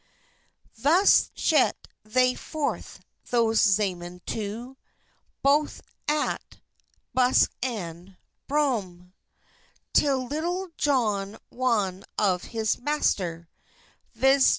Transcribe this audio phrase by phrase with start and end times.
[0.79, 4.75] Thus shet thei forthe, these zemen too,
[5.43, 6.59] Bothe at
[7.15, 8.17] buske and
[8.47, 9.13] brome,
[9.93, 13.47] Til Litulle Johne wan of his maister
[14.15, 14.49] V s.